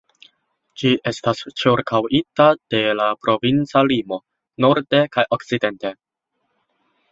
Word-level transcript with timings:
Ĝi 0.81 0.91
estas 1.11 1.43
ĉirkaŭita 1.63 2.47
de 2.75 2.81
la 3.01 3.11
provinca 3.27 3.85
limo 3.93 4.21
norde 4.67 5.05
kaj 5.19 5.29
okcidente. 5.39 5.97